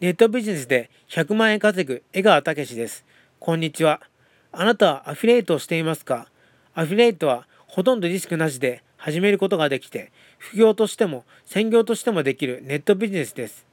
[0.00, 3.04] ネットビジネスで100万円稼ぐ江川武です。
[3.38, 4.00] こんにちは。
[4.50, 6.26] あなたはアフィリエイトをしていますか？
[6.74, 13.66] アフィリエイトはほとんどリスクなしで始めることができて、副業としても専業としてもできるネットビジネスです。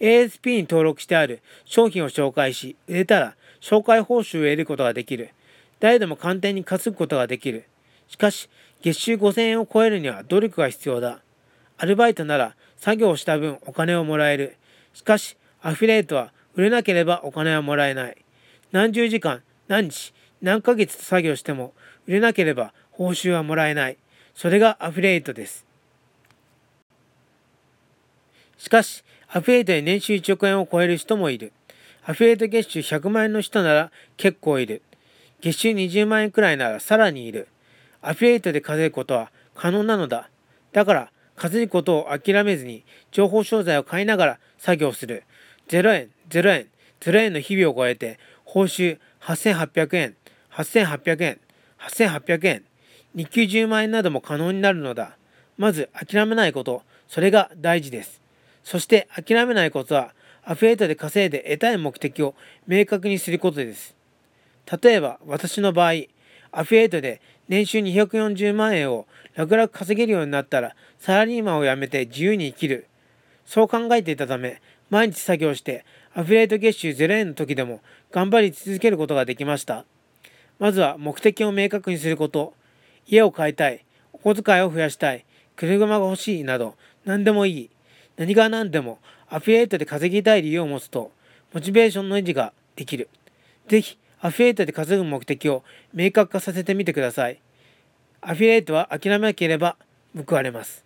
[0.00, 5.30] ASP に登録してある商品を紹介し、売れたら紹介報酬を得ることができる。
[5.78, 7.66] 誰でも簡単に稼ぐことができる。
[8.08, 8.50] しかし、
[8.82, 11.20] 月収5000円を超えるには努力が必要だ。
[11.78, 14.56] アルバイトなら作業をした分お金をもらえる。
[14.94, 18.16] しかし、アフィリエイトは売れなければお金はもらえない。
[18.72, 21.74] 何十時間、何日、何ヶ月と作業しても
[22.06, 23.98] 売れなければ報酬はもらえない。
[24.34, 25.66] それがアフィリエイトです。
[28.56, 31.52] しかし、アフィリエイトで年収1億円を超える人もいる。
[32.04, 34.82] アフィリエイト月収100万円の人なら結構いる。
[35.40, 37.48] 月収20万円くらいならさらにいる。
[38.00, 40.30] アフィリエイトで稼ぐことは可能なのだ。
[40.72, 45.24] だから、稼ぐことを諦めずに情報商材を買いながら作業する。
[45.70, 46.66] 0円、0円、
[46.98, 50.16] 0円の日々を超えて、報酬8800円、
[50.50, 51.40] 8800円、
[51.78, 52.64] 8800円、
[53.14, 55.16] 日給10万円なども可能になるのだ。
[55.56, 58.20] まず諦めないこと、それが大事です。
[58.64, 60.12] そして諦めないことは、
[60.42, 62.34] アフィエイトで稼いで得たい目的を
[62.66, 63.94] 明確にすることです。
[64.82, 65.92] 例えば私の場合、
[66.50, 72.86] アフィエイトで年収240万円を楽々稼げるようになったらサラリーマンを辞めて自由に生きる。
[73.46, 74.60] そう考えていたため、
[74.90, 79.84] 毎日作業してアフィリエイト月収0円の時でも頑張り続けることができました。
[80.58, 82.52] まずは目的を明確にすること。
[83.06, 83.84] 家を買いたい。
[84.12, 85.24] お小遣いを増やしたい。
[85.56, 86.74] 車が欲しいなど
[87.04, 87.70] 何でもいい。
[88.16, 91.12] 何が何でもアフィリエイトで稼ぎたい理由を持つと
[91.54, 93.08] モチベーションの維持ができる。
[93.68, 95.62] ぜひアフィリエイトで稼ぐ目的を
[95.94, 97.40] 明確化させてみてください。
[98.20, 99.76] アフィリエイトは諦めなければ
[100.26, 100.84] 報われます。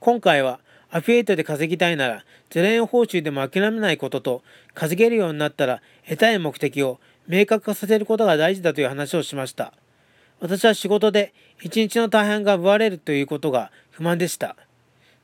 [0.00, 0.60] 今回は
[0.94, 4.42] アフィリエイトで稼ぎたいなら、0円報酬でも諦めないことと、
[4.74, 9.72] 稼げるようになったら得たい目的を明確化させることが大事だという話をしました。
[10.38, 11.32] 私は仕事で
[11.62, 14.54] 一日の大半が奪われるということが不満でした。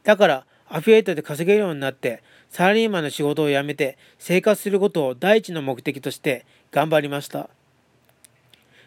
[0.05, 7.51] だから、アフィリエイトで稼げるようになって、サラリーマンの仕事を辞めて生活することを第一の目的として頑張りました。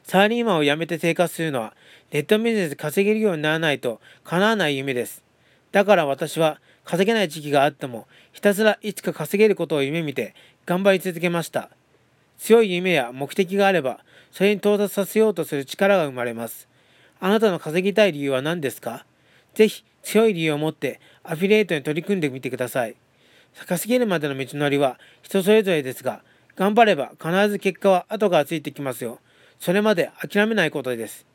[0.03, 1.75] サラリーマンを辞めて生活するのは
[2.11, 5.23] ネットビジネスで稼げるようにならないと叶わない夢です。
[5.71, 10.33] だから私は稼げない時期があってもひたすらいつか稼げることを夢見て
[10.65, 11.69] 頑張り続けました。
[12.37, 13.99] 強い夢や目的があれば
[14.31, 16.67] それに到達させようとする力が生まれます。
[17.19, 19.05] あなたの稼ぎたい理由は何ですか？
[19.53, 22.95] ぜひ強い理由を持ってアフィリエイトに取り組んでみてください。
[23.67, 26.23] 稼げるまでの道のりは人それぞれですが
[26.55, 29.19] 頑張れば必ず結果は後からついてきますよ。
[29.59, 31.27] それまで諦めないことです。